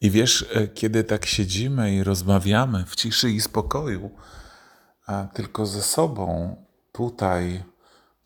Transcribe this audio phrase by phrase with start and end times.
[0.00, 4.10] I wiesz, e, kiedy tak siedzimy i rozmawiamy w ciszy i spokoju,
[5.06, 6.56] a tylko ze sobą,
[6.92, 7.64] tutaj,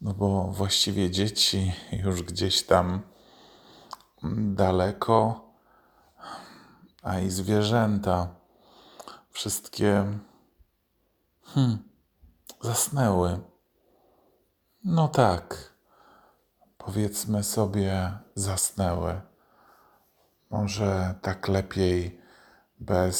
[0.01, 3.03] no bo właściwie dzieci już gdzieś tam
[4.55, 5.45] daleko,
[7.03, 8.35] a i zwierzęta
[9.31, 10.19] wszystkie
[11.43, 11.79] hmm,
[12.61, 13.41] zasnęły.
[14.85, 15.75] No tak,
[16.79, 19.21] powiedzmy sobie, zasnęły.
[20.55, 22.21] Może tak lepiej
[22.81, 23.19] bez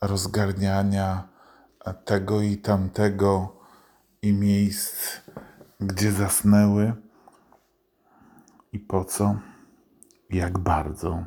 [0.00, 1.28] rozgarniania
[2.04, 3.56] tego i tamtego
[4.22, 5.20] i miejsc,
[5.80, 6.92] gdzie zasnęły
[8.72, 9.34] i po co,
[10.30, 11.24] jak bardzo.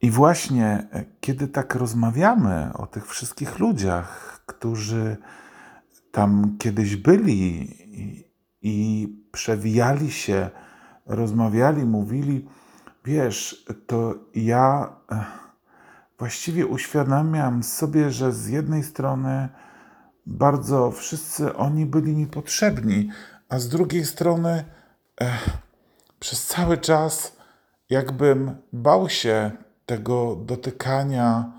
[0.00, 0.88] I właśnie
[1.20, 5.16] kiedy tak rozmawiamy o tych wszystkich ludziach, którzy
[6.12, 7.40] tam kiedyś byli
[8.00, 8.24] i,
[8.62, 10.50] i przewijali się,
[11.06, 12.48] rozmawiali, mówili,
[13.04, 15.24] Wiesz, to ja e,
[16.18, 19.48] właściwie uświadamiam sobie, że z jednej strony
[20.26, 23.10] bardzo wszyscy oni byli mi potrzebni,
[23.48, 24.64] a z drugiej strony
[25.20, 25.58] eh,
[26.20, 27.36] przez cały czas
[27.90, 29.50] jakbym bał się
[29.86, 31.52] tego dotykania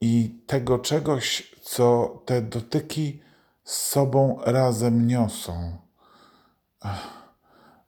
[0.00, 3.22] i tego czegoś, co te dotyki
[3.64, 5.78] z sobą razem niosą.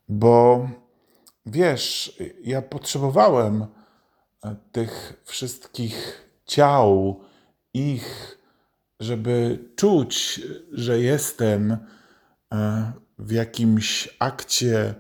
[0.09, 0.69] Bo
[1.51, 3.67] Wiesz, ja potrzebowałem
[4.45, 7.21] e, tych wszystkich ciał,
[7.75, 8.39] ich,
[9.01, 10.41] żeby czuć,
[10.73, 11.77] że jestem
[12.53, 14.95] e, w jakimś akcie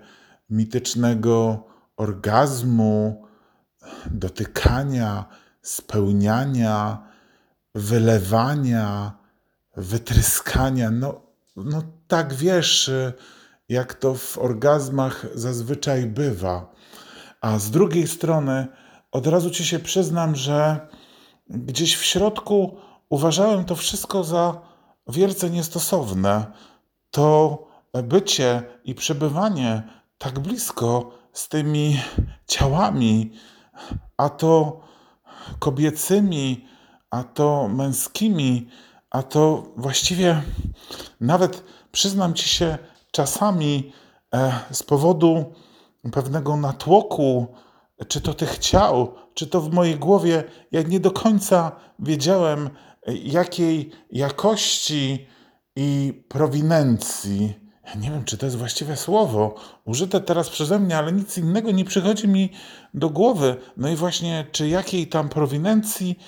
[0.50, 3.26] mitycznego orgazmu,
[4.10, 5.24] dotykania,
[5.62, 7.08] spełniania,
[7.74, 9.12] wylewania,
[9.76, 10.90] wytryskania.
[10.90, 11.20] No,
[11.56, 12.90] no tak wiesz
[13.68, 16.72] jak to w orgazmach zazwyczaj bywa.
[17.40, 18.66] A z drugiej strony,
[19.12, 20.88] od razu ci się przyznam, że
[21.50, 22.76] gdzieś w środku
[23.08, 24.60] uważałem to wszystko za
[25.08, 26.52] wielce niestosowne.
[27.10, 27.58] To
[28.02, 29.82] bycie i przebywanie
[30.18, 32.00] tak blisko z tymi
[32.46, 33.32] ciałami,
[34.16, 34.80] a to
[35.58, 36.66] kobiecymi,
[37.10, 38.68] a to męskimi,
[39.10, 40.42] a to właściwie
[41.20, 42.78] nawet przyznam ci się,
[43.10, 43.92] czasami
[44.34, 45.44] e, z powodu
[46.12, 47.46] pewnego natłoku,
[48.08, 52.70] czy to tych ciał, czy to w mojej głowie, ja nie do końca wiedziałem,
[53.06, 55.26] jakiej jakości
[55.76, 57.54] i prowinencji.
[57.96, 59.54] Nie wiem, czy to jest właściwe słowo,
[59.84, 62.52] użyte teraz przeze mnie, ale nic innego nie przychodzi mi
[62.94, 63.56] do głowy.
[63.76, 66.18] No i właśnie, czy jakiej tam prowinencji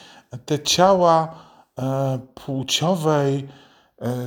[0.47, 1.35] te ciała
[1.79, 3.70] e, płciowej, E,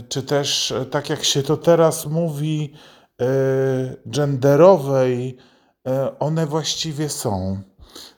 [0.09, 2.73] czy też, e, tak jak się to teraz mówi,
[3.22, 3.25] e,
[4.06, 5.38] genderowej,
[6.19, 7.61] one właściwie są.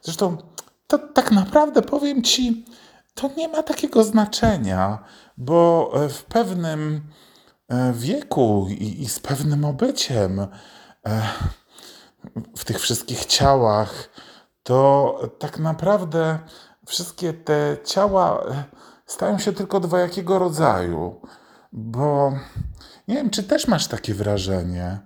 [0.01, 0.38] Zresztą
[0.88, 2.66] to tak naprawdę powiem Ci,
[3.13, 5.03] to nie ma takiego znaczenia,
[5.38, 7.01] bo w pewnym
[7.93, 10.47] wieku i, i z pewnym obyciem
[12.57, 14.09] w tych wszystkich ciałach,
[14.63, 16.39] to tak naprawdę
[16.87, 18.43] wszystkie te ciała
[19.05, 21.22] stają się tylko dwojakiego rodzaju.
[21.78, 22.34] Bo
[23.08, 25.00] nie wiem, czy też masz takie wrażenie.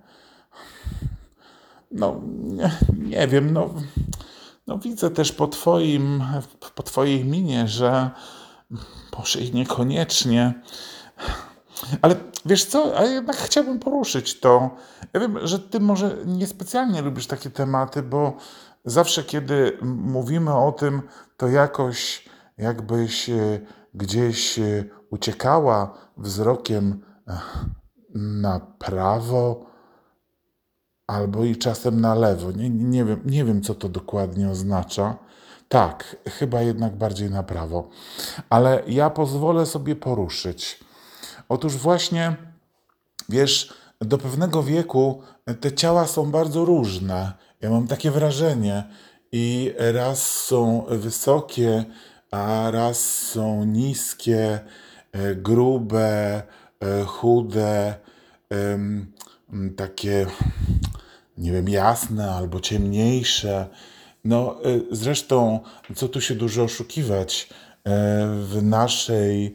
[1.90, 3.74] No, nie, nie wiem, no,
[4.66, 6.24] no widzę też po twoim,
[6.74, 8.10] po twojej minie, że
[9.18, 10.54] może i niekoniecznie.
[12.02, 12.16] Ale
[12.46, 14.70] wiesz co, a jednak chciałbym poruszyć to.
[15.12, 18.36] Ja wiem, że ty może niespecjalnie lubisz takie tematy, bo
[18.84, 21.02] zawsze kiedy mówimy o tym,
[21.36, 22.28] to jakoś
[22.58, 23.60] jakbyś e,
[23.94, 27.38] gdzieś e, uciekała wzrokiem e,
[28.14, 29.66] na prawo
[31.06, 32.52] albo i czasem na lewo.
[32.52, 35.16] Nie, nie, wiem, nie wiem, co to dokładnie oznacza.
[35.68, 37.88] Tak, chyba jednak bardziej na prawo.
[38.50, 40.80] Ale ja pozwolę sobie poruszyć.
[41.48, 42.36] Otóż właśnie,
[43.28, 45.22] wiesz, do pewnego wieku
[45.60, 47.32] te ciała są bardzo różne.
[47.60, 48.84] Ja mam takie wrażenie.
[49.32, 51.84] I raz są wysokie,
[52.30, 54.60] a raz są niskie,
[55.36, 56.42] grube,
[56.80, 57.94] e, chude,
[59.76, 60.26] takie,
[61.38, 63.68] nie wiem, jasne albo ciemniejsze.
[64.24, 65.60] No, e, zresztą,
[65.96, 67.48] co tu się dużo oszukiwać,
[68.42, 69.54] w naszej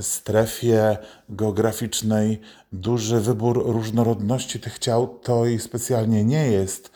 [0.00, 0.96] strefie
[1.28, 2.40] geograficznej
[2.72, 6.90] duży wybór różnorodności tych ciał to i specjalnie nie jest.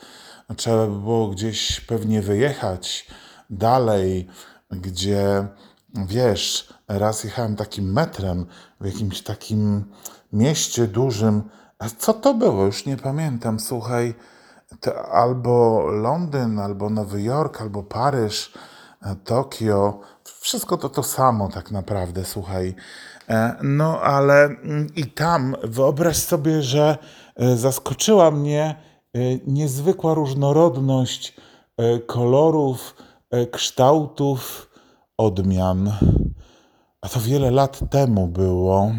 [0.57, 3.07] Trzeba by było gdzieś pewnie wyjechać
[3.49, 4.27] dalej,
[4.71, 5.47] gdzie
[5.95, 8.45] wiesz, raz jechałem takim metrem
[8.81, 9.85] w jakimś takim
[10.33, 11.43] mieście dużym.
[11.79, 12.65] A co to było?
[12.65, 13.59] Już nie pamiętam.
[13.59, 14.13] Słuchaj,
[15.11, 18.53] albo Londyn, albo Nowy Jork, albo Paryż,
[19.01, 19.99] e, Tokio,
[20.39, 22.75] wszystko to to samo tak naprawdę, słuchaj.
[23.29, 26.97] E, no ale mm, i tam wyobraź sobie, że
[27.35, 28.89] e, zaskoczyła mnie
[29.47, 31.35] niezwykła różnorodność
[32.07, 32.95] kolorów,
[33.51, 34.68] kształtów,
[35.19, 35.93] odmian.
[37.01, 38.91] A to wiele lat temu było.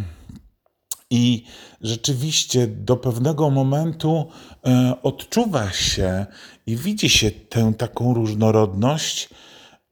[1.10, 1.44] I
[1.80, 4.28] rzeczywiście do pewnego momentu
[4.66, 6.26] e, odczuwa się
[6.66, 9.28] i widzi się tę taką różnorodność.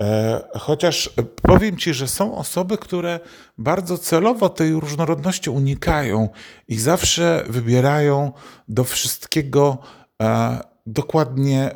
[0.02, 1.10] E, chociaż
[1.42, 3.20] powiem Ci, że są osoby, które
[3.58, 6.28] bardzo celowo tej różnorodności unikają
[6.68, 8.32] i zawsze wybierają
[8.68, 9.78] do wszystkiego
[10.22, 11.70] e, dokładnie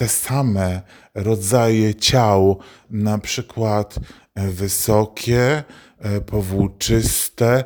[0.00, 0.82] te same
[1.14, 2.58] rodzaje ciał,
[2.90, 3.98] na przykład
[4.36, 5.64] wysokie,
[6.00, 7.64] E, powłóczyste,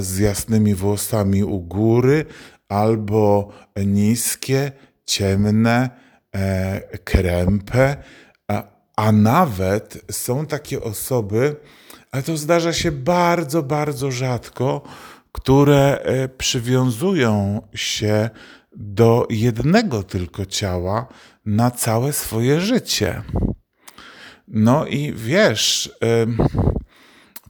[0.00, 2.24] z jasnymi włosami u góry,
[2.68, 3.48] albo
[3.86, 4.72] niskie,
[5.06, 5.90] ciemne,
[6.34, 7.96] e, krępe,
[8.96, 11.56] a, nawet są takie osoby,
[12.10, 14.82] ale to zdarza się bardzo, bardzo rzadko,
[15.32, 18.30] które e, przywiązują się
[18.80, 21.06] do jednego tylko ciała
[21.44, 23.22] na całe swoje życie.
[24.48, 25.90] No i wiesz,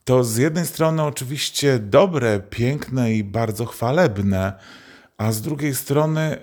[0.04, 4.52] to z jednej strony oczywiście dobre, piękne i bardzo chwalebne,
[5.18, 6.36] a z drugiej strony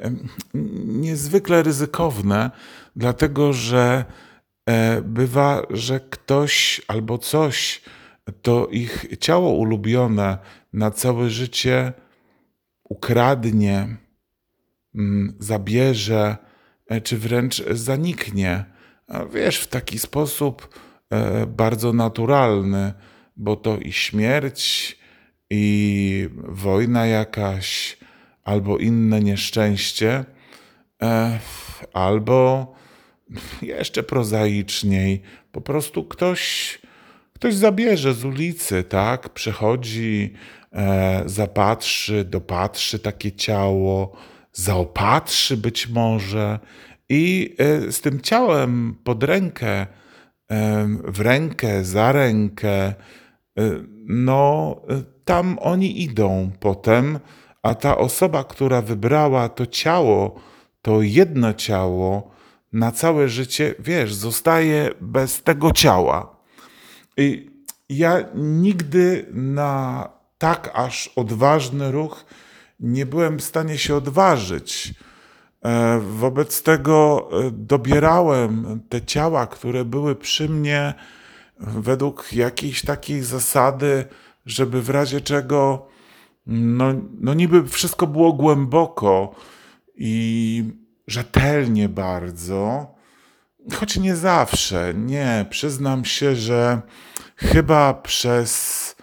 [0.86, 2.52] niezwykle ryzykowne,
[2.96, 4.06] dlatego że
[4.66, 7.82] e, bywa, że ktoś albo coś
[8.42, 10.38] to ich ciało ulubione
[10.74, 11.94] na całe życie
[12.84, 13.98] ukradnie,
[15.40, 16.38] zabierze,
[16.90, 18.66] e, czy wręcz zaniknie.
[19.34, 22.94] Wiesz, w taki sposób e, bardzo naturalny
[23.38, 24.98] bo to i śmierć,
[25.50, 27.98] i wojna jakaś,
[28.44, 30.26] albo inne nieszczęście,
[31.02, 31.40] e,
[31.94, 32.74] albo
[33.62, 35.22] jeszcze prozaiczniej,
[35.52, 36.80] po prostu ktoś,
[37.34, 39.30] ktoś zabierze z ulicy, tak?
[39.30, 40.34] Przechodzi,
[41.26, 44.18] zapatrzy, dopatrzy takie ciało,
[44.56, 46.60] zaopatrzy być może
[47.10, 49.88] i e, z tym ciałem pod rękę,
[51.04, 52.94] w rękę, za rękę,
[53.60, 54.76] Y, no
[55.26, 57.20] tam oni idą potem,
[57.64, 60.40] a ta osoba, która wybrała to ciało,
[60.82, 62.32] to jedno ciało,
[62.74, 66.36] na całe życie, wiesz, zostaje bez tego ciała.
[67.18, 67.52] I
[67.90, 72.26] ja nigdy na tak aż odważny ruch
[72.80, 74.94] nie byłem w stanie się odważyć.
[75.66, 80.94] E, wobec tego e, dobierałem te ciała, które były przy mnie
[81.60, 84.06] według jakiejś takiej zasady,
[84.46, 85.88] żeby w razie czego,
[86.48, 86.86] no,
[87.20, 89.36] no niby wszystko było głęboko
[89.96, 90.64] i
[91.08, 92.88] rzetelnie bardzo,
[93.74, 94.94] choć nie zawsze.
[94.94, 96.82] Nie, przyznam się, że
[97.36, 98.96] chyba przez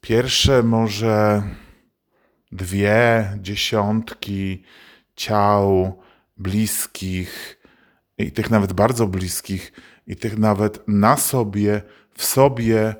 [0.00, 1.42] pierwsze może
[2.52, 4.62] dwie dziesiątki
[5.16, 5.98] ciał
[6.36, 7.60] bliskich
[8.18, 9.72] i tych nawet bardzo bliskich
[10.06, 11.82] i tych nawet na sobie,
[12.14, 12.94] w sobie,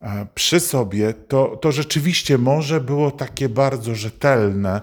[0.00, 4.80] e, przy sobie, to, to rzeczywiście może było takie bardzo rzetelne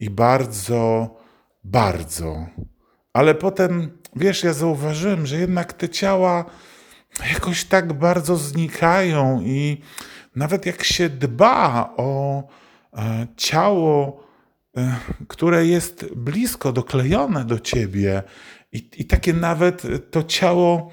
[0.00, 1.16] i bardzo,
[1.64, 2.46] bardzo.
[3.12, 6.44] Ale potem, wiesz, ja zauważyłem, że jednak te ciała
[7.32, 9.80] jakoś tak bardzo znikają i
[10.36, 12.42] nawet jak się dba o
[13.36, 14.26] ciało,
[14.76, 14.96] e,
[15.28, 18.22] które jest blisko doklejone do ciebie,
[18.72, 20.90] i, I takie nawet to ciało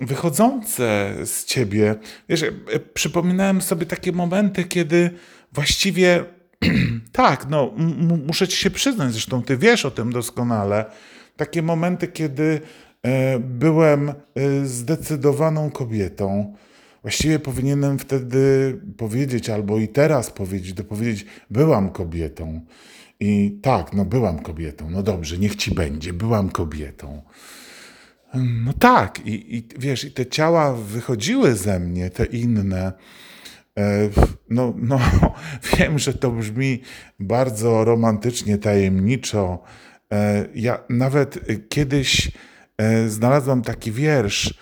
[0.00, 1.94] wychodzące z ciebie.
[2.28, 2.52] Wiesz, e,
[2.94, 5.10] przypominałem sobie takie momenty, kiedy
[5.52, 6.24] właściwie
[7.12, 7.72] tak, no,
[8.26, 10.84] muszę ci się przyznać, zresztą ty wiesz o tym doskonale.
[11.36, 12.60] Takie momenty, kiedy
[13.02, 14.14] e, byłem e,
[14.64, 16.54] zdecydowaną kobietą.
[17.04, 22.60] Właściwie powinienem wtedy powiedzieć, albo i teraz powiedzieć, dopowiedzieć, byłam kobietą.
[23.20, 24.90] I tak, no byłam kobietą.
[24.90, 27.22] No dobrze, niech ci będzie, byłam kobietą.
[28.34, 32.92] No tak, i, i wiesz, i te ciała wychodziły ze mnie, te inne.
[33.78, 34.08] E,
[34.50, 35.00] no, no,
[35.78, 36.80] wiem, że to brzmi
[37.20, 39.62] bardzo romantycznie, tajemniczo.
[40.12, 42.30] E, ja nawet kiedyś
[42.78, 44.54] e, znalazłam taki wiersz,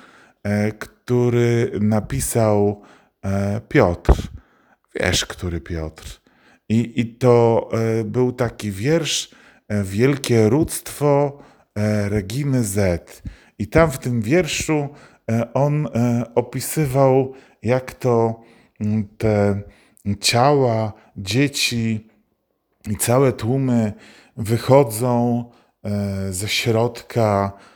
[1.04, 2.82] który napisał
[3.68, 4.12] Piotr.
[5.00, 6.20] Wiesz, który Piotr.
[6.68, 9.30] I, i to e, był taki wiersz
[9.68, 11.38] e, Wielkie Rództwo
[11.74, 13.22] e, Reginy Z.
[13.58, 14.88] I tam w tym wierszu
[15.54, 15.88] on
[16.34, 17.32] opisywał,
[17.62, 18.40] jak to
[18.80, 19.62] mm, te
[20.20, 22.08] ciała dzieci
[22.90, 23.92] i całe tłumy
[24.36, 25.44] wychodzą
[25.84, 27.71] e, ze środka, e,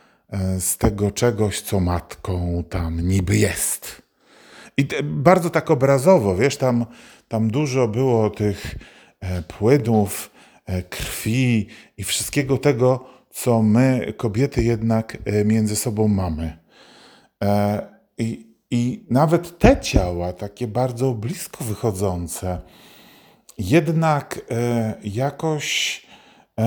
[0.59, 4.01] z tego czegoś, co matką tam niby jest.
[4.77, 6.85] I bardzo tak obrazowo, wiesz, tam,
[7.27, 8.75] tam dużo było tych
[9.47, 10.31] płynów,
[10.89, 11.67] krwi
[11.97, 16.57] i wszystkiego tego, co my, kobiety, jednak między sobą mamy.
[18.17, 22.61] I, i nawet te ciała, takie bardzo blisko wychodzące,
[23.57, 26.01] jednak e, jakoś
[26.59, 26.63] e,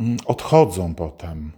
[0.00, 1.52] mm, odchodzą potem.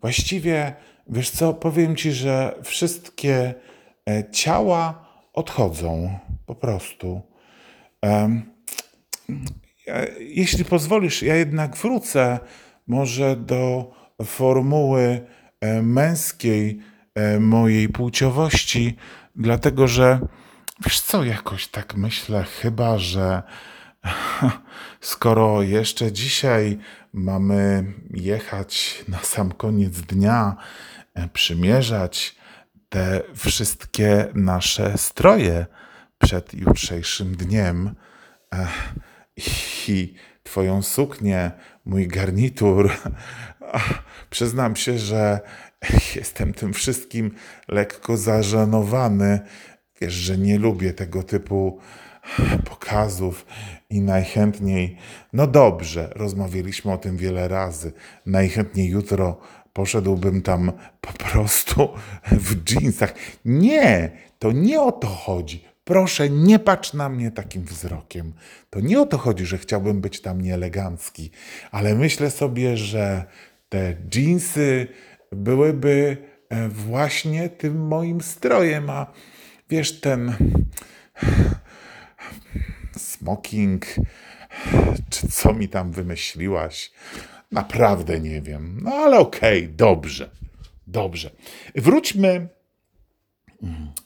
[0.00, 0.74] Właściwie,
[1.08, 3.54] wiesz co, powiem ci, że wszystkie
[4.08, 7.22] e, ciała odchodzą po prostu.
[10.18, 12.38] Jeśli pozwolisz, ja jednak wrócę
[12.86, 13.92] może do
[14.24, 15.26] formuły
[15.82, 16.78] męskiej
[17.40, 18.96] mojej płciowości,
[19.36, 20.20] dlatego że
[20.84, 23.42] wiesz co, jakoś tak myślę, chyba że
[25.00, 26.78] Skoro jeszcze dzisiaj
[27.16, 30.56] mamy jechać na sam koniec dnia,
[31.14, 32.36] e, przymierzać
[32.88, 35.66] te wszystkie nasze stroje
[36.18, 37.94] przed jutrzejszym dniem
[38.54, 38.66] e,
[39.88, 41.50] i Twoją suknię,
[41.84, 42.90] mój garnitur,
[44.30, 45.40] przyznam się, że
[46.16, 47.34] jestem tym wszystkim
[47.68, 49.40] lekko zażenowany.
[50.00, 51.80] Wiesz, że nie lubię tego typu
[52.64, 53.46] pokazów
[53.90, 54.96] i najchętniej,
[55.32, 57.92] no dobrze, rozmawialiśmy o tym wiele razy,
[58.26, 59.40] najchętniej jutro
[59.72, 61.88] poszedłbym tam po prostu
[62.32, 63.14] w dżinsach.
[63.44, 65.64] Nie, to nie o to chodzi.
[65.84, 68.32] Proszę, nie patrz na mnie takim wzrokiem.
[68.70, 71.30] To nie o to chodzi, że chciałbym być tam nieelegancki,
[71.70, 73.24] ale myślę sobie, że
[73.68, 74.86] te dżinsy
[75.32, 76.16] byłyby
[76.48, 79.06] e, właśnie tym moim strojem, a
[79.70, 80.34] wiesz, ten
[82.96, 83.86] smoking,
[85.10, 86.90] czy co mi tam wymyśliłaś?
[87.52, 88.80] Naprawdę nie wiem.
[88.82, 90.30] No ale okej, okay, dobrze.
[90.86, 91.30] Dobrze.
[91.74, 92.48] Wróćmy.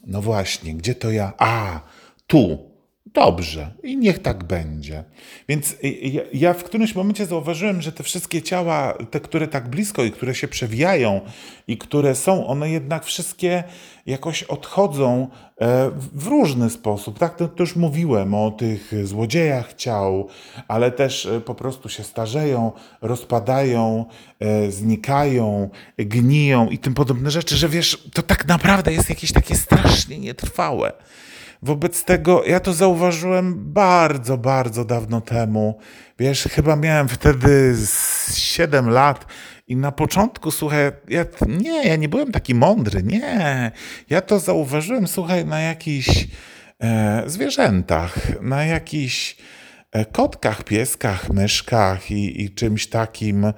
[0.07, 1.33] No właśnie, gdzie to ja?
[1.37, 1.81] A,
[2.27, 2.70] tu.
[3.13, 5.03] Dobrze, i niech tak będzie.
[5.49, 10.03] Więc ja, ja, w którymś momencie zauważyłem, że te wszystkie ciała, te, które tak blisko
[10.03, 11.21] i które się przewijają
[11.67, 13.63] i które są, one jednak wszystkie
[14.05, 15.27] jakoś odchodzą
[15.61, 17.19] e, w różny sposób.
[17.19, 20.27] Tak, to, to już mówiłem o tych złodziejach ciał,
[20.67, 24.05] ale też e, po prostu się starzeją, rozpadają,
[24.39, 29.55] e, znikają, gniją i tym podobne rzeczy, że wiesz, to tak naprawdę jest jakieś takie
[29.55, 30.91] strasznie nietrwałe.
[31.61, 35.79] Wobec tego ja to zauważyłem bardzo, bardzo dawno temu.
[36.19, 37.75] Wiesz, chyba miałem wtedy
[38.33, 39.25] 7 lat
[39.67, 43.71] i na początku, słuchaj, ja, nie, ja nie byłem taki mądry, nie.
[44.09, 46.27] Ja to zauważyłem, słuchaj, na jakichś
[46.79, 49.37] e, zwierzętach, na jakichś
[49.91, 53.53] e, kotkach, pieskach, myszkach i, i czymś takim.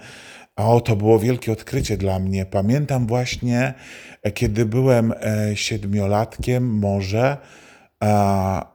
[0.55, 2.45] O, to było wielkie odkrycie dla mnie.
[2.45, 3.73] Pamiętam właśnie,
[4.23, 7.37] e, kiedy byłem e, siedmiolatkiem, może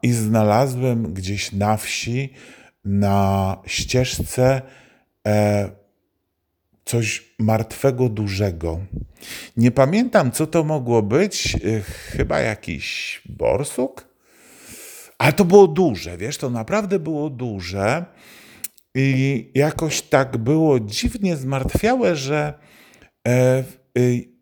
[0.03, 2.33] i znalazłem gdzieś na wsi,
[2.85, 4.63] na ścieżce
[5.27, 5.71] e,
[6.85, 8.81] coś martwego, dużego.
[9.57, 11.55] Nie pamiętam, co to mogło być.
[11.55, 14.09] E, chyba jakiś borsuk?
[15.19, 18.05] Ale to było duże, wiesz, to naprawdę było duże.
[18.95, 22.55] I jakoś tak było dziwnie zmartwiałe, że
[23.29, 23.65] e,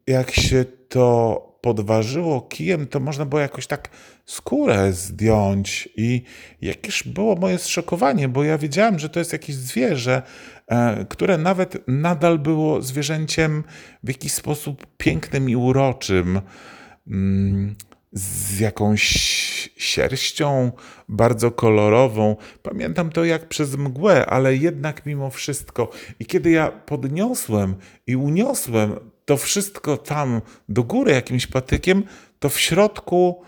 [0.06, 3.90] jak się to podważyło kijem, to można było jakoś tak
[4.24, 5.88] skórę zdjąć.
[5.96, 6.22] I
[6.60, 10.22] jakież było moje zszokowanie, bo ja wiedziałem, że to jest jakieś zwierzę,
[10.68, 13.64] e, które nawet nadal było zwierzęciem
[14.02, 16.40] w jakiś sposób pięknym i uroczym.
[17.06, 17.74] Mm,
[18.12, 19.06] z jakąś
[19.76, 20.72] sierścią
[21.08, 22.36] bardzo kolorową.
[22.62, 25.90] Pamiętam to jak przez mgłę, ale jednak mimo wszystko.
[26.20, 27.74] I kiedy ja podniosłem
[28.06, 28.96] i uniosłem
[29.26, 32.04] to wszystko tam do góry jakimś patykiem,
[32.38, 33.42] to w środku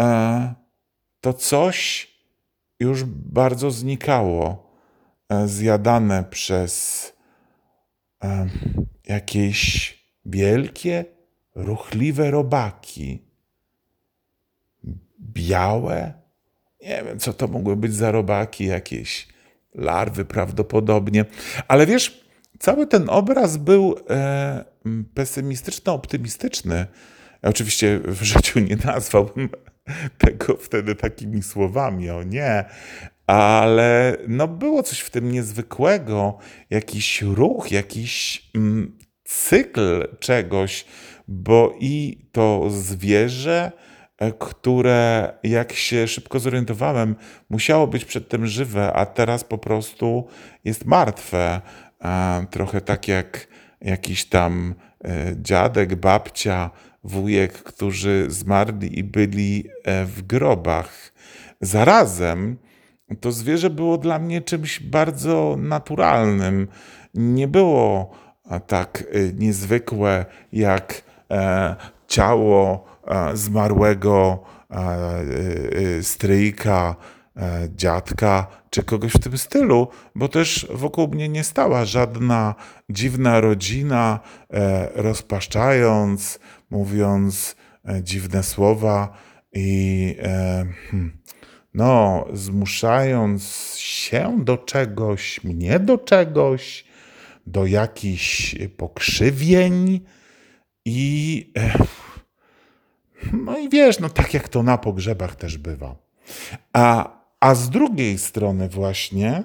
[0.00, 0.54] e,
[1.20, 2.10] to coś
[2.80, 4.72] już bardzo znikało,
[5.28, 7.12] e, zjadane przez
[8.24, 8.46] e,
[9.08, 9.94] jakieś
[10.26, 11.04] wielkie,
[11.54, 13.22] ruchliwe robaki.
[15.20, 16.12] Białe?
[16.82, 19.28] Nie wiem, co to mogły być za robaki, jakieś
[19.74, 21.24] larwy prawdopodobnie.
[21.68, 22.24] Ale wiesz,
[22.58, 24.71] cały ten obraz był e,
[25.14, 26.86] pesymistyczno-optymistyczny.
[27.42, 29.48] Ja oczywiście w życiu nie nazwałbym
[30.18, 32.64] tego wtedy takimi słowami, o nie,
[33.26, 36.38] ale no było coś w tym niezwykłego,
[36.70, 38.42] jakiś ruch, jakiś
[39.24, 40.84] cykl czegoś,
[41.28, 43.72] bo i to zwierzę,
[44.18, 47.16] e, które, jak się szybko zorientowałem,
[47.50, 50.28] musiało być przedtem żywe, a teraz po prostu
[50.64, 51.60] jest martwe.
[52.50, 53.48] Trochę tak jak
[53.82, 54.74] jakiś tam
[55.04, 56.70] e, dziadek, babcia,
[57.04, 61.12] wujek, którzy zmarli i byli e, w grobach.
[61.60, 62.56] Zarazem
[63.20, 66.68] to zwierzę było dla mnie czymś bardzo naturalnym.
[67.14, 68.10] Nie było
[68.66, 71.02] tak niezwykłe jak
[72.06, 72.84] ciało
[73.34, 74.44] zmarłego
[76.02, 76.96] stryjka,
[77.76, 82.54] dziadka czy kogoś w tym stylu, bo też wokół mnie nie stała żadna
[82.90, 84.20] dziwna rodzina,
[84.50, 86.38] e, rozpaszczając,
[86.70, 87.56] mówiąc
[87.88, 89.12] e, dziwne słowa
[89.52, 91.18] i e, hmm,
[91.74, 96.84] no, zmuszając się do czegoś, mnie do czegoś,
[97.46, 100.00] do jakichś pokrzywień
[100.84, 101.52] i
[103.32, 105.96] no i wiesz, no tak jak to na pogrzebach też bywa.
[106.72, 109.42] A, a z drugiej strony właśnie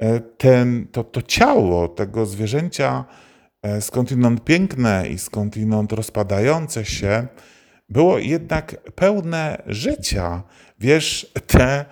[0.00, 3.04] e, ten, to, to ciało tego zwierzęcia
[3.62, 7.26] e, skądinąd piękne i skądinąd rozpadające się,
[7.88, 10.42] było jednak pełne życia.
[10.78, 11.84] Wiesz, te,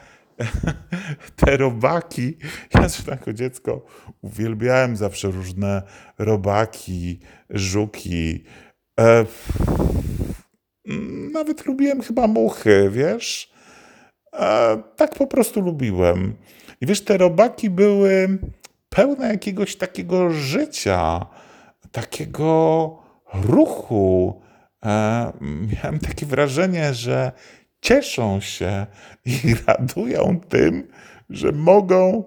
[1.45, 2.37] te robaki,
[2.75, 3.87] ja zresztą jako dziecko
[4.23, 5.83] uwielbiałem zawsze różne
[6.19, 8.45] robaki, żuki.
[9.00, 9.25] E,
[11.33, 13.50] nawet lubiłem chyba muchy, wiesz?
[14.32, 16.37] E, tak po prostu lubiłem.
[16.80, 18.38] I wiesz, te robaki były
[18.88, 21.26] pełne jakiegoś takiego życia,
[21.92, 22.99] takiego
[23.34, 24.40] ruchu.
[24.84, 27.32] E, miałem takie wrażenie, że
[27.80, 28.87] cieszą się
[29.25, 30.88] i radują tym,
[31.30, 32.25] że mogą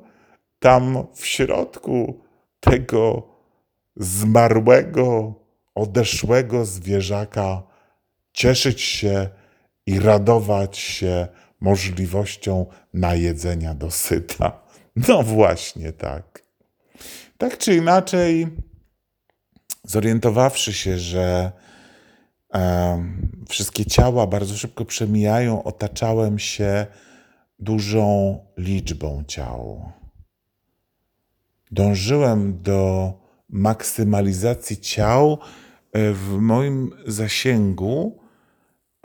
[0.60, 2.19] tam w środku
[2.60, 3.27] tego
[3.95, 5.33] zmarłego,
[5.75, 7.63] odeszłego zwierzaka
[8.33, 9.29] cieszyć się
[9.86, 11.27] i radować się
[11.63, 14.63] możliwością najedzenia dosyta.
[15.08, 16.43] No właśnie tak.
[17.38, 18.48] Tak czy inaczej,
[19.84, 21.51] zorientowawszy się, że
[23.50, 26.86] wszystkie ciała bardzo szybko przemijają, otaczałem się
[27.60, 29.91] dużą liczbą ciał.
[31.71, 33.13] Dążyłem do
[33.49, 35.38] maksymalizacji ciał
[35.91, 38.19] e, w moim zasięgu,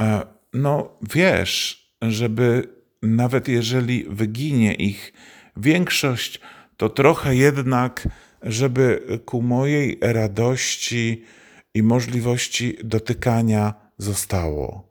[0.01, 2.69] e, no wiesz, żeby
[3.03, 5.13] nawet jeżeli wyginie ich
[5.57, 6.41] większość,
[6.77, 8.09] to trochę jednak,
[8.43, 11.25] żeby ku mojej radości
[11.75, 14.89] i możliwości dotykania zostało.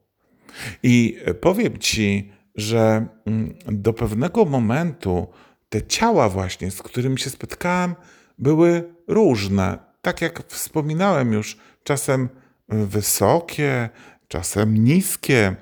[0.83, 5.27] I powiem Ci, że mm, do pewnego momentu
[5.69, 7.95] te ciała, właśnie, z którymi się spotkałem,
[8.37, 9.77] były różne.
[10.01, 12.29] Tak jak wspominałem już, czasem
[12.69, 13.89] wysokie,
[14.27, 15.55] czasem niskie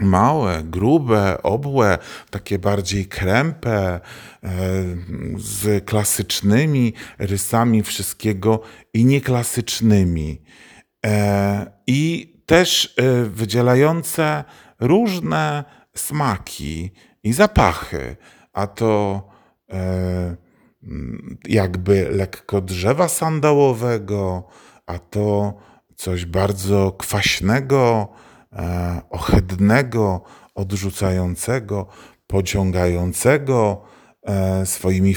[0.00, 1.98] małe, grube, obłe,
[2.30, 4.00] takie bardziej krępe, e,
[5.36, 8.60] z klasycznymi rysami wszystkiego
[8.94, 10.42] i nieklasycznymi.
[11.06, 14.44] E, I też e, wydzielające
[14.80, 15.64] różne
[15.96, 16.90] smaki
[17.22, 18.16] i zapachy,
[18.52, 19.22] a to
[21.48, 24.48] jakby lekko drzewa sandałowego,
[24.86, 25.54] a to
[25.96, 28.08] coś bardzo kwaśnego,
[29.10, 30.22] ohydnego,
[30.54, 31.86] odrzucającego,
[32.26, 33.82] pociągającego
[34.22, 35.14] e, swoimi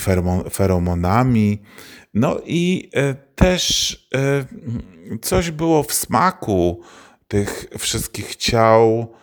[0.52, 1.62] feromonami.
[2.14, 4.10] No i e, też
[5.22, 6.82] coś było w smaku
[7.28, 9.14] tych wszystkich ciał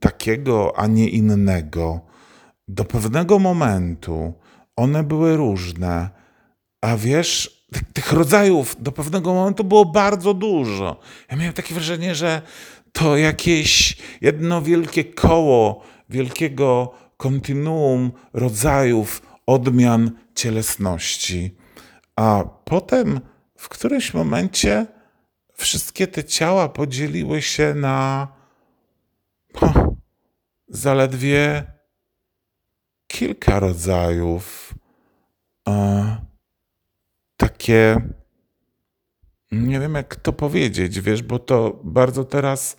[0.00, 2.00] takiego, a nie innego.
[2.68, 4.34] Do pewnego momentu
[4.76, 6.10] one były różne,
[6.80, 11.00] a wiesz, tych rodzajów do pewnego momentu było bardzo dużo.
[11.30, 12.42] Ja miałem takie wrażenie, że
[12.92, 21.56] to jakieś jedno wielkie koło wielkiego kontinuum rodzajów odmian cielesności.
[22.16, 23.20] A potem
[23.56, 24.86] w którymś momencie
[25.54, 28.28] wszystkie te ciała podzieliły się na
[30.68, 31.64] zaledwie
[33.06, 34.74] kilka rodzajów.
[35.68, 36.16] E,
[37.36, 37.96] takie
[39.52, 42.76] nie wiem, jak to powiedzieć, wiesz, bo to bardzo teraz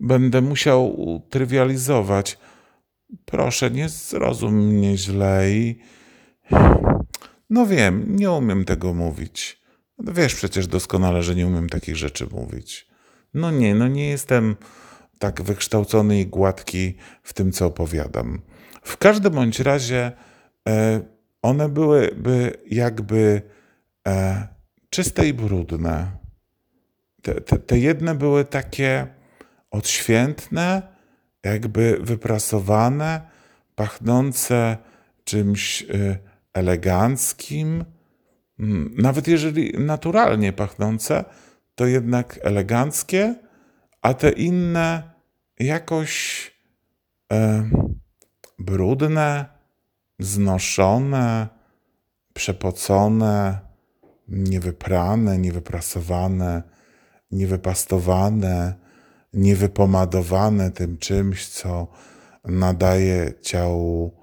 [0.00, 0.96] będę musiał
[1.30, 2.38] trywializować.
[3.24, 5.78] Proszę, nie zrozum mnie źle i...
[7.50, 9.60] No wiem, nie umiem tego mówić.
[9.98, 12.86] Wiesz przecież doskonale, że nie umiem takich rzeczy mówić.
[13.34, 14.56] No nie, no nie jestem
[15.18, 18.40] tak wykształcony i gładki w tym, co opowiadam.
[18.82, 20.12] W każdym bądź razie
[20.68, 21.00] e,
[21.42, 23.42] one byłyby jakby
[24.08, 24.48] e,
[24.94, 26.16] czyste i brudne.
[27.22, 29.06] Te, te, te jedne były takie
[29.70, 30.82] odświętne,
[31.44, 33.20] jakby wyprasowane,
[33.74, 34.76] pachnące
[35.24, 36.18] czymś y,
[36.52, 37.84] eleganckim,
[38.58, 41.24] mm, nawet jeżeli naturalnie pachnące,
[41.74, 43.34] to jednak eleganckie,
[44.02, 45.12] a te inne
[45.58, 46.50] jakoś
[47.32, 47.70] e,
[48.58, 49.46] brudne,
[50.18, 51.48] znoszone,
[52.34, 53.64] przepocone,
[54.28, 56.62] niewyprane, niewyprasowane,
[57.30, 58.74] niewypastowane,
[59.32, 61.88] niewypomadowane tym czymś, co
[62.44, 64.16] nadaje ciału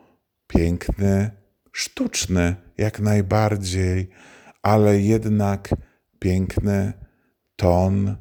[0.48, 1.32] piękny,
[1.72, 4.10] sztuczny jak najbardziej,
[4.62, 5.70] ale jednak
[6.20, 6.94] piękny
[7.56, 8.18] ton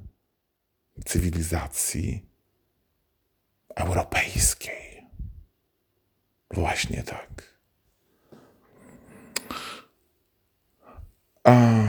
[1.04, 2.30] cywilizacji
[3.76, 5.06] europejskiej.
[6.50, 7.49] Właśnie tak.
[11.44, 11.84] A,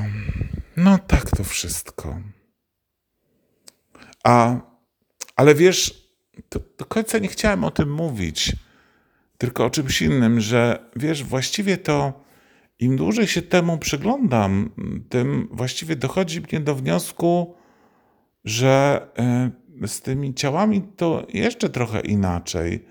[0.78, 2.20] no tak to wszystko.
[4.24, 4.56] A,
[5.36, 6.08] ale wiesz,
[6.52, 8.56] do, do końca nie chciałem o tym mówić,
[9.38, 12.24] tylko o czymś innym, że wiesz, właściwie to
[12.80, 14.70] im dłużej się temu przyglądam,
[15.10, 17.56] tym właściwie dochodzi mnie do wniosku,
[18.46, 19.08] że
[19.84, 22.86] y, z tymi ciałami to jeszcze trochę inaczej,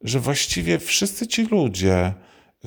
[0.00, 2.14] że właściwie wszyscy ci ludzie,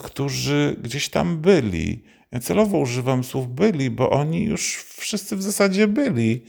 [0.04, 5.88] którzy gdzieś tam byli, ja celowo używam słów byli, bo oni już wszyscy w zasadzie
[5.88, 6.44] byli,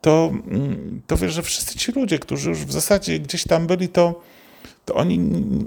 [0.00, 3.88] to, mm, to wiesz, że wszyscy ci ludzie, którzy już w zasadzie gdzieś tam byli,
[3.88, 4.22] to,
[4.84, 5.18] to oni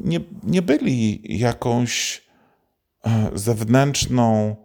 [0.04, 2.22] nie, nie byli jakąś
[3.06, 4.56] e, zewnętrzną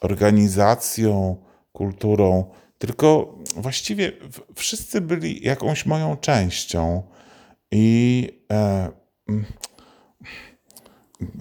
[0.00, 1.36] organizacją,
[1.72, 2.44] kulturą,
[2.78, 4.12] tylko właściwie
[4.54, 7.02] wszyscy byli jakąś moją częścią.
[7.70, 8.90] I e,
[9.28, 9.44] mm,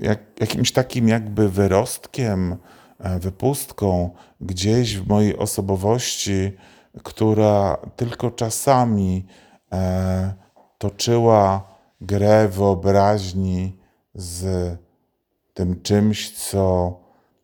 [0.01, 2.55] jak, jakimś takim jakby wyrostkiem,
[2.99, 4.09] e, wypustką
[4.41, 6.51] gdzieś w mojej osobowości,
[7.03, 9.25] która tylko czasami
[9.71, 10.33] e,
[10.77, 11.67] toczyła
[12.01, 13.77] grę wyobraźni
[14.13, 14.77] z
[15.53, 16.99] tym czymś, co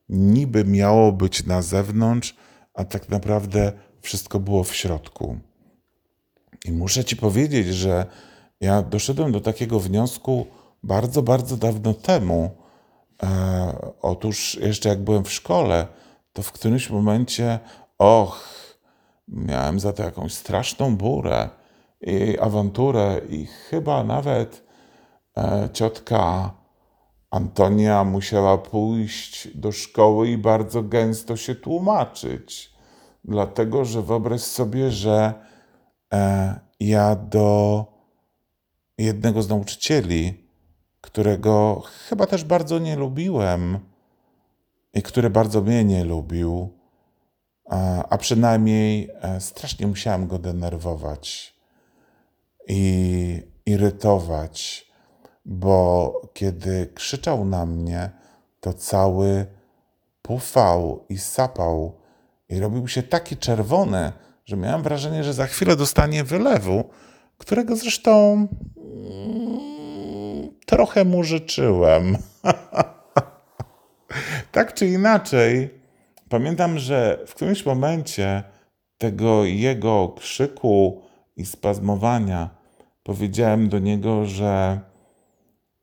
[0.10, 2.36] niby miało być na zewnątrz,
[2.74, 3.72] a tak naprawdę
[4.02, 5.38] wszystko było w środku.
[6.66, 8.06] I muszę Ci powiedzieć, że
[8.62, 10.48] ja doszedłem do takiego wniosku
[10.86, 12.50] bardzo, bardzo dawno temu.
[13.24, 15.88] E, otóż jeszcze jak byłem w szkole,
[16.34, 17.60] to w którymś momencie,
[17.98, 18.46] och,
[19.28, 21.50] miałem za to jakąś straszną burę
[22.02, 24.64] i awanturę, i chyba nawet
[25.38, 26.52] e, ciotka
[27.32, 32.74] Antonia musiała pójść do szkoły i bardzo gęsto się tłumaczyć.
[33.24, 35.34] Dlatego, że wyobraź sobie, że
[36.14, 37.86] e, ja do
[38.98, 40.45] jednego z nauczycieli,
[41.06, 43.80] którego chyba też bardzo nie lubiłem
[44.94, 46.70] i który bardzo mnie nie lubił,
[48.10, 51.56] a przynajmniej e, strasznie musiałem go denerwować
[52.68, 54.88] i irytować,
[55.46, 58.10] bo kiedy krzyczał na mnie,
[58.60, 59.46] to cały
[60.22, 61.98] pufał i sapał
[62.50, 64.12] i robił się taki czerwony,
[64.46, 66.84] że miałem wrażenie, że za chwilę dostanie wylewu,
[67.38, 68.34] którego zresztą
[68.78, 69.75] mm,
[70.66, 72.18] trochę mu życzyłem.
[74.52, 75.70] tak czy inaczej,
[76.30, 78.44] pamiętam, że w którymś momencie
[78.98, 81.02] tego jego krzyku
[81.38, 82.50] i spazmowania
[83.04, 84.80] powiedziałem do niego, że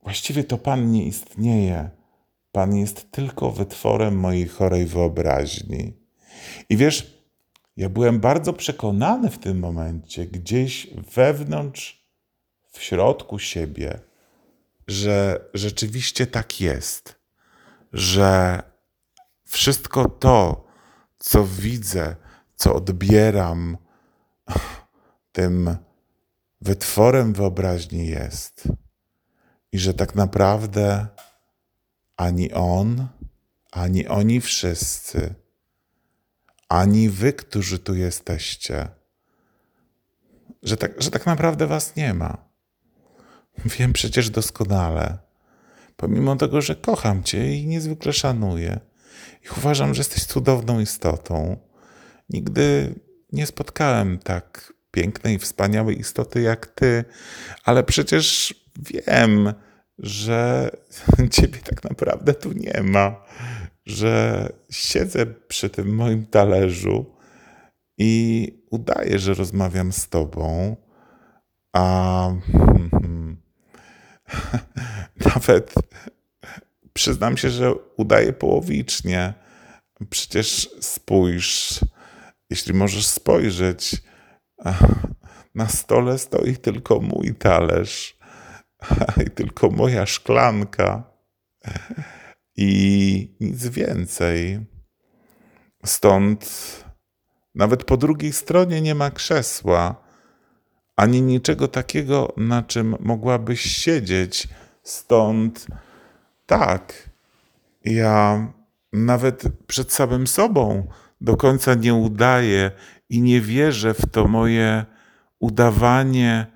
[0.03, 1.91] właściwie to Pan nie istnieje.
[2.53, 5.93] Pan jest tylko wytworem mojej chorej wyobraźni.
[6.69, 7.23] I wiesz,
[7.77, 12.07] ja byłem bardzo przekonany w tym momencie, gdzieś wewnątrz,
[12.71, 13.99] w środku siebie,
[14.87, 17.15] że rzeczywiście tak jest,
[17.93, 18.63] że
[19.45, 20.67] wszystko to,
[21.19, 22.17] co widzę,
[22.57, 23.79] co odbieram,
[25.33, 25.77] tym
[26.61, 28.69] wytworem wyobraźni jest.
[29.73, 31.07] I że tak naprawdę
[32.17, 33.09] ani on,
[33.73, 35.35] ani oni wszyscy,
[36.69, 38.89] ani wy, którzy tu jesteście,
[40.63, 42.52] że tak, że tak naprawdę was nie ma.
[43.65, 45.19] Wiem przecież doskonale,
[45.97, 48.81] pomimo tego, że kocham cię i niezwykle szanuję
[49.45, 51.57] i uważam, że jesteś cudowną istotą.
[52.31, 52.95] Nigdy
[53.33, 57.05] nie spotkałem tak pięknej, wspaniałej istoty jak ty,
[57.65, 59.53] ale przecież wiem,
[59.99, 60.71] że
[61.31, 63.25] ciebie tak naprawdę tu nie ma,
[63.87, 67.17] że siedzę przy tym moim talerzu
[67.99, 70.77] i udaję, że rozmawiam z tobą,
[71.73, 72.31] a
[75.35, 75.75] nawet
[76.93, 79.35] przyznam się, że udaję połowicznie.
[80.11, 81.81] Przecież spójrz,
[82.51, 83.97] jeśli możesz spojrzeć,
[85.55, 88.19] na stole stoi tylko mój talerz
[89.27, 91.13] i tylko moja szklanka.
[92.57, 94.67] i nic więcej.
[95.85, 96.51] Stąd
[97.55, 100.03] nawet po drugiej stronie nie ma krzesła,
[100.97, 104.49] ani niczego takiego, na czym mogłabyś siedzieć.
[104.83, 105.67] Stąd
[106.47, 107.11] tak,
[107.85, 108.47] ja
[108.93, 110.87] nawet przed samym sobą
[111.21, 112.71] do końca nie udaję
[113.09, 114.85] i nie wierzę w to moje
[115.39, 116.47] udawanie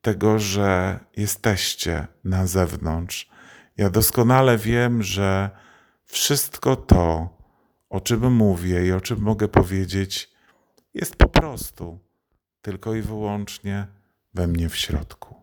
[0.00, 3.30] tego, że jesteście na zewnątrz.
[3.76, 5.50] Ja doskonale wiem, że
[6.04, 7.28] wszystko to,
[7.90, 10.30] o czym mówię i o czym mogę powiedzieć,
[10.94, 12.05] jest po prostu
[12.62, 13.86] tylko i wyłącznie
[14.34, 15.34] we mnie w środku.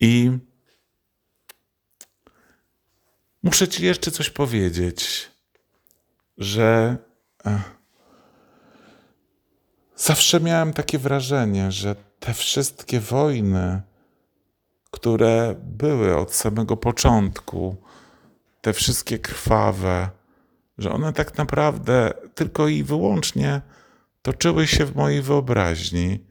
[0.00, 0.38] I
[3.42, 5.30] muszę Ci jeszcze coś powiedzieć,
[6.38, 6.96] że
[9.96, 13.82] zawsze miałem takie wrażenie, że te wszystkie wojny,
[14.90, 17.76] które były od samego początku,
[18.60, 20.10] te wszystkie krwawe,
[20.78, 23.60] że one tak naprawdę tylko i wyłącznie
[24.22, 26.26] toczyły się w mojej wyobraźni,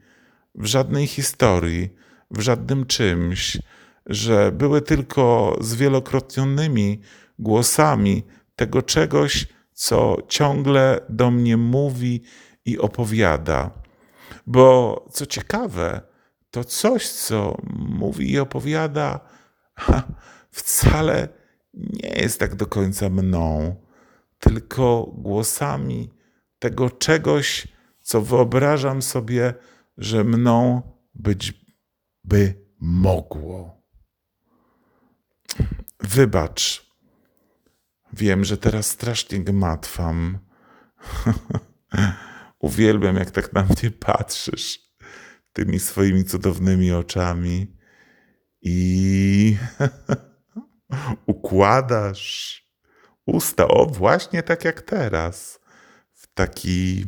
[0.54, 1.90] w żadnej historii,
[2.30, 3.58] w żadnym czymś,
[4.06, 7.00] że były tylko zwielokrotnionymi
[7.38, 8.22] głosami
[8.56, 12.22] tego czegoś, co ciągle do mnie mówi
[12.64, 13.70] i opowiada.
[14.46, 16.00] Bo co ciekawe,
[16.50, 19.20] to coś, co mówi i opowiada,
[20.50, 21.28] wcale
[21.74, 23.76] nie jest tak do końca mną,
[24.38, 26.10] tylko głosami
[26.58, 27.68] tego czegoś,
[28.02, 29.54] co wyobrażam sobie,
[29.98, 30.82] że mną
[31.14, 31.64] być
[32.24, 33.82] by mogło.
[36.00, 36.92] Wybacz.
[38.12, 40.38] Wiem, że teraz strasznie gmatwam.
[42.58, 44.92] Uwielbiam, jak tak na mnie patrzysz
[45.52, 47.76] tymi swoimi cudownymi oczami
[48.62, 49.56] i
[51.26, 52.62] układasz
[53.26, 53.68] usta.
[53.68, 55.60] O, właśnie tak jak teraz.
[56.12, 57.06] W taki.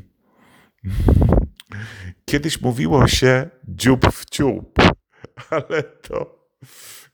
[2.25, 4.79] Kiedyś mówiło się dziób w ciup,
[5.51, 6.45] ale to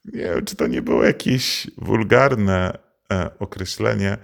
[0.04, 2.78] nie wiem, czy to nie było jakieś wulgarne
[3.12, 4.18] e, określenie.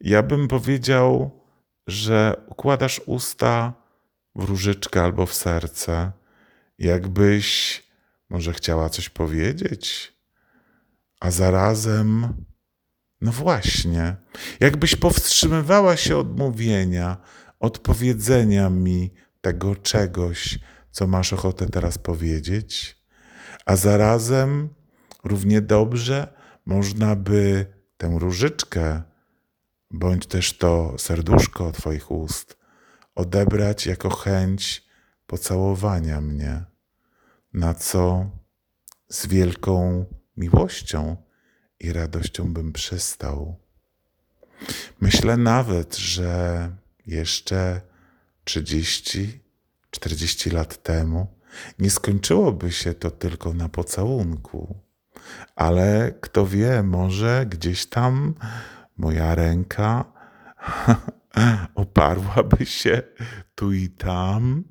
[0.00, 1.40] Ja bym powiedział,
[1.86, 3.72] że układasz usta
[4.34, 6.12] w różyczkę albo w serce,
[6.78, 7.82] jakbyś
[8.30, 10.12] może chciała coś powiedzieć,
[11.20, 12.34] a zarazem,
[13.20, 14.16] no właśnie,
[14.60, 17.16] jakbyś powstrzymywała się od mówienia,
[17.60, 20.58] od powiedzenia mi tego czegoś,
[20.90, 22.98] co masz ochotę teraz powiedzieć,
[23.66, 24.68] a zarazem
[25.24, 26.34] równie dobrze
[26.66, 27.66] można by
[27.96, 29.02] tę różyczkę
[29.90, 32.58] bądź też to serduszko Twoich ust
[33.14, 34.86] odebrać jako chęć
[35.26, 36.64] pocałowania mnie,
[37.52, 38.30] na co
[39.08, 40.04] z wielką
[40.36, 41.16] miłością
[41.80, 43.56] i radością bym przystał.
[45.00, 46.70] Myślę nawet, że
[47.08, 47.80] jeszcze
[48.44, 49.40] 30,
[49.90, 51.26] 40 lat temu
[51.78, 54.80] nie skończyłoby się to tylko na pocałunku,
[55.56, 58.34] ale kto wie, może gdzieś tam
[58.96, 60.04] moja ręka
[61.74, 63.02] oparłaby się
[63.54, 64.64] tu i tam.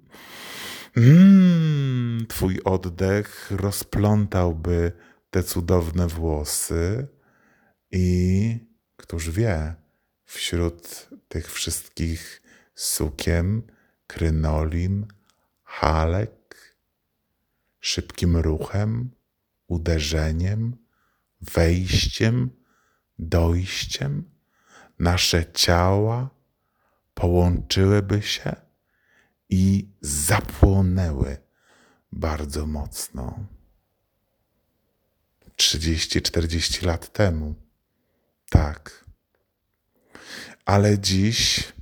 [0.97, 4.91] Mm, twój oddech rozplątałby
[5.29, 7.07] te cudowne włosy
[7.91, 8.59] i
[8.97, 9.75] któż wie,
[10.27, 12.41] wśród tych wszystkich
[12.75, 13.61] sukien,
[14.07, 15.07] krynolim,
[15.63, 16.75] halek,
[17.79, 19.11] szybkim ruchem,
[19.67, 20.77] uderzeniem,
[21.41, 22.49] wejściem,
[23.19, 24.29] dojściem,
[24.99, 26.29] nasze ciała
[27.13, 28.55] połączyłyby się
[29.49, 31.37] i zapłonęły
[32.11, 33.39] bardzo mocno.
[35.57, 37.55] 30-40 lat temu.
[38.49, 39.06] Tak.
[40.67, 41.73] Ale dziś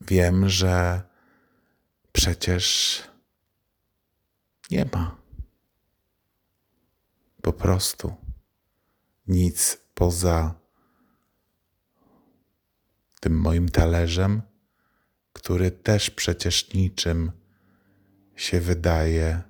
[0.00, 1.02] wiem, że
[2.12, 3.02] przecież
[4.70, 5.16] nie ma.
[7.42, 8.14] Po prostu
[9.26, 10.54] nic poza
[13.20, 14.42] tym moim talerzem,
[15.32, 17.32] który też przecież niczym
[18.36, 19.42] się wydaje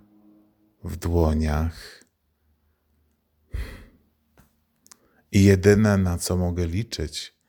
[0.84, 2.04] w dłoniach.
[5.32, 7.39] I jedyne, na co mogę liczyć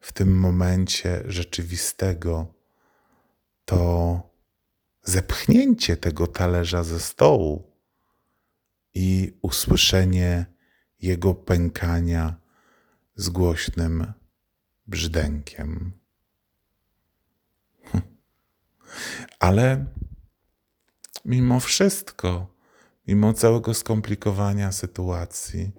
[0.00, 2.54] w tym momencie rzeczywistego,
[3.64, 4.20] to
[5.02, 7.72] zepchnięcie tego talerza ze stołu
[8.94, 10.46] i usłyszenie
[11.00, 12.40] jego pękania
[13.16, 14.12] z głośnym
[14.86, 15.92] brzdękiem.
[19.40, 19.86] Ale
[21.24, 22.54] mimo wszystko,
[23.06, 25.72] mimo całego skomplikowania sytuacji,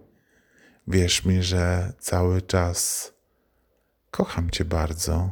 [0.90, 3.14] Wierz mi, że cały czas
[4.12, 5.32] kocham Cię bardzo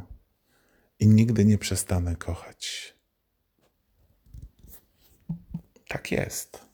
[0.98, 2.94] i nigdy nie przestanę kochać.
[5.88, 6.67] Tak jest.